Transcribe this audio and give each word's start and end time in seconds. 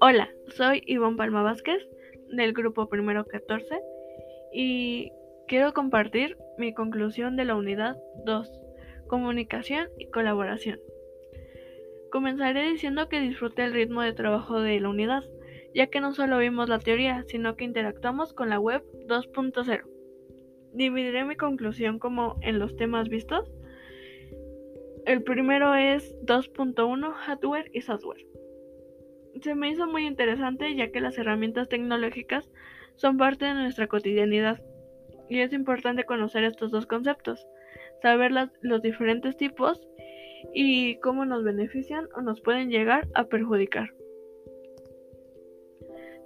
Hola, 0.00 0.28
soy 0.48 0.82
Ivonne 0.86 1.16
Palma 1.16 1.42
Vázquez 1.42 1.82
del 2.30 2.52
grupo 2.52 2.88
Primero 2.88 3.24
14 3.24 3.80
y 4.52 5.12
quiero 5.46 5.72
compartir 5.72 6.36
mi 6.58 6.74
conclusión 6.74 7.36
de 7.36 7.46
la 7.46 7.56
unidad 7.56 7.96
2, 8.26 8.52
comunicación 9.06 9.88
y 9.98 10.10
colaboración. 10.10 10.78
Comenzaré 12.12 12.70
diciendo 12.70 13.08
que 13.08 13.20
disfruté 13.20 13.64
el 13.64 13.72
ritmo 13.72 14.02
de 14.02 14.12
trabajo 14.12 14.60
de 14.60 14.78
la 14.80 14.90
unidad, 14.90 15.24
ya 15.74 15.86
que 15.86 16.00
no 16.00 16.12
solo 16.12 16.38
vimos 16.38 16.68
la 16.68 16.78
teoría, 16.78 17.24
sino 17.28 17.56
que 17.56 17.64
interactuamos 17.64 18.34
con 18.34 18.50
la 18.50 18.60
web 18.60 18.82
2.0. 19.06 19.97
Dividiré 20.72 21.24
mi 21.24 21.36
conclusión 21.36 21.98
como 21.98 22.36
en 22.42 22.58
los 22.58 22.76
temas 22.76 23.08
vistos. 23.08 23.50
El 25.06 25.22
primero 25.22 25.74
es 25.74 26.14
2.1 26.24 27.12
hardware 27.12 27.70
y 27.72 27.80
software 27.80 28.26
se 29.42 29.54
me 29.54 29.70
hizo 29.70 29.86
muy 29.86 30.06
interesante 30.06 30.74
ya 30.74 30.90
que 30.90 31.00
las 31.00 31.18
herramientas 31.18 31.68
tecnológicas 31.68 32.48
son 32.96 33.16
parte 33.16 33.44
de 33.44 33.54
nuestra 33.54 33.86
cotidianidad 33.86 34.60
y 35.28 35.40
es 35.40 35.52
importante 35.52 36.04
conocer 36.04 36.44
estos 36.44 36.70
dos 36.70 36.86
conceptos, 36.86 37.46
saber 38.02 38.32
los 38.62 38.82
diferentes 38.82 39.36
tipos 39.36 39.86
y 40.54 40.98
cómo 41.00 41.24
nos 41.24 41.44
benefician 41.44 42.08
o 42.16 42.22
nos 42.22 42.40
pueden 42.40 42.70
llegar 42.70 43.08
a 43.14 43.24
perjudicar. 43.24 43.92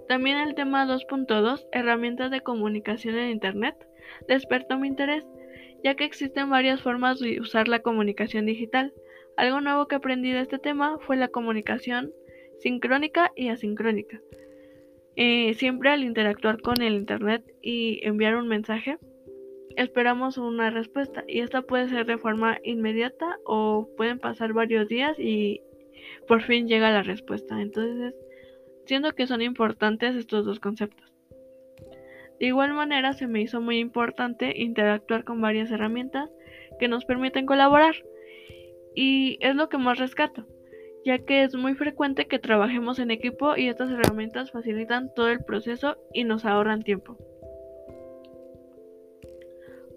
También 0.09 0.39
el 0.39 0.55
tema 0.55 0.87
2.2, 0.87 1.67
herramientas 1.73 2.31
de 2.31 2.43
comunicación 2.43 3.17
en 3.17 3.31
Internet, 3.31 3.75
despertó 4.29 4.79
mi 4.79 4.89
interés, 4.89 5.27
ya 5.85 5.95
que 5.95 6.05
existen 6.05 6.51
varias 6.51 6.83
formas 6.83 7.19
de 7.19 7.41
usar 7.41 7.69
la 7.69 7.81
comunicación 7.81 8.47
digital. 8.47 8.93
Algo 9.37 9.61
nuevo 9.61 9.89
que 9.89 9.97
aprendí 9.97 10.33
de 10.33 10.41
este 10.41 10.59
tema 10.59 10.99
fue 11.01 11.17
la 11.17 11.29
comunicación 11.29 12.13
sincrónica 12.61 13.33
y 13.35 13.49
asincrónica. 13.49 14.21
Eh, 15.17 15.55
siempre 15.55 15.91
al 15.91 16.05
interactuar 16.05 16.61
con 16.61 16.81
el 16.81 16.95
Internet 16.95 17.45
y 17.61 18.01
enviar 18.03 18.37
un 18.37 18.49
mensaje, 18.49 18.99
esperamos 19.77 20.39
una 20.39 20.71
respuesta 20.71 21.25
y 21.27 21.41
esta 21.41 21.63
puede 21.63 21.89
ser 21.89 22.07
de 22.07 22.19
forma 22.19 22.59
inmediata 22.63 23.37
o 23.45 23.89
pueden 23.97 24.19
pasar 24.19 24.53
varios 24.53 24.89
días 24.89 25.19
y 25.19 25.61
por 26.27 26.43
fin 26.43 26.67
llega 26.67 26.91
la 26.91 27.03
respuesta. 27.03 27.61
Entonces, 27.61 28.15
siento 28.87 29.13
que 29.13 29.27
son 29.27 29.43
importantes 29.43 30.17
estos 30.17 30.45
dos 30.45 30.61
conceptos. 30.61 31.12
De 32.43 32.49
igual 32.49 32.75
manera, 32.75 33.13
se 33.13 33.29
me 33.29 33.41
hizo 33.41 33.61
muy 33.61 33.79
importante 33.79 34.53
interactuar 34.61 35.23
con 35.23 35.41
varias 35.41 35.71
herramientas 35.71 36.29
que 36.81 36.89
nos 36.89 37.05
permiten 37.05 37.47
colaborar 37.47 37.95
y 38.97 39.39
es 39.41 39.55
lo 39.55 39.69
que 39.69 39.79
más 39.79 39.99
rescato 39.99 40.45
ya 41.05 41.19
que 41.19 41.43
es 41.43 41.55
muy 41.55 41.75
frecuente 41.75 42.27
que 42.27 42.39
trabajemos 42.39 42.99
en 42.99 43.11
equipo 43.11 43.57
y 43.57 43.69
estas 43.69 43.91
herramientas 43.91 44.53
facilitan 44.53 45.13
todo 45.15 45.29
el 45.29 45.45
proceso 45.45 45.97
y 46.13 46.25
nos 46.25 46.45
ahorran 46.45 46.83
tiempo. 46.83 47.17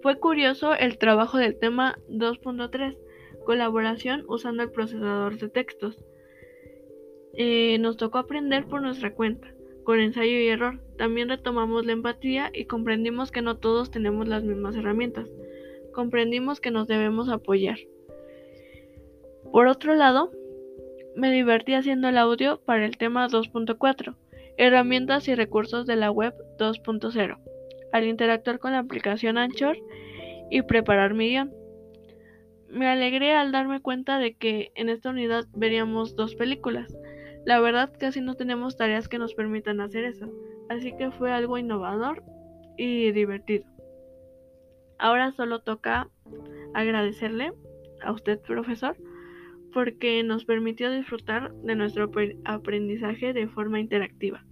Fue 0.01 0.19
curioso 0.19 0.73
el 0.75 0.97
trabajo 0.97 1.38
del 1.38 1.57
tema 1.57 1.97
2.3, 2.09 2.97
colaboración 3.45 4.23
usando 4.27 4.63
el 4.63 4.71
procesador 4.71 5.38
de 5.38 5.49
textos. 5.49 6.03
Eh, 7.33 7.77
nos 7.79 7.97
tocó 7.97 8.19
aprender 8.19 8.66
por 8.66 8.81
nuestra 8.81 9.13
cuenta, 9.13 9.47
con 9.86 10.00
ensayo 10.02 10.38
y 10.38 10.47
error. 10.47 10.81
También 10.97 11.30
retomamos 11.30 11.86
la 11.86 11.94
empatía 11.94 12.52
y 12.53 12.66
comprendimos 12.66 13.31
que 13.31 13.41
no 13.41 13.58
todos 13.58 13.91
tenemos 13.91 14.28
las 14.28 14.44
mismas 14.44 14.75
herramientas. 14.75 15.30
Comprendimos 15.94 16.59
que 16.59 16.72
nos 16.72 16.88
debemos 16.88 17.30
apoyar. 17.30 17.78
Por 19.53 19.67
otro 19.67 19.95
lado, 19.95 20.31
me 21.16 21.31
divertí 21.31 21.73
haciendo 21.73 22.09
el 22.09 22.17
audio 22.17 22.59
para 22.66 22.86
el 22.86 22.97
tema 22.97 23.30
2.4, 23.30 24.16
herramientas 24.57 25.29
y 25.29 25.35
recursos 25.35 25.85
de 25.85 25.96
la 25.96 26.12
web 26.12 26.34
2.0, 26.59 27.38
al 27.94 28.03
interactuar 28.03 28.59
con 28.59 28.73
la 28.73 28.79
aplicación 28.79 29.38
Anchor 29.38 29.78
y 30.52 30.62
preparar 30.63 31.13
mi 31.13 31.29
guion. 31.29 31.53
Me 32.67 32.88
alegré 32.88 33.34
al 33.34 33.53
darme 33.53 33.79
cuenta 33.81 34.19
de 34.19 34.34
que 34.34 34.72
en 34.75 34.90
esta 34.90 35.12
unidad 35.12 35.46
veríamos 35.53 36.17
dos 36.17 36.35
películas. 36.35 36.94
La 37.45 37.59
verdad 37.59 37.94
casi 38.00 38.22
no 38.22 38.35
tenemos 38.35 38.75
tareas 38.75 39.07
que 39.07 39.19
nos 39.19 39.35
permitan 39.35 39.79
hacer 39.79 40.03
eso, 40.03 40.31
así 40.69 40.95
que 40.97 41.11
fue 41.11 41.31
algo 41.31 41.57
innovador 41.59 42.23
y 42.75 43.11
divertido. 43.11 43.66
Ahora 44.97 45.31
solo 45.31 45.59
toca 45.59 46.09
agradecerle 46.73 47.53
a 48.01 48.11
usted, 48.11 48.39
profesor, 48.41 48.97
porque 49.73 50.23
nos 50.23 50.45
permitió 50.45 50.89
disfrutar 50.89 51.53
de 51.53 51.75
nuestro 51.75 52.09
aprendizaje 52.45 53.34
de 53.34 53.47
forma 53.47 53.79
interactiva. 53.79 54.44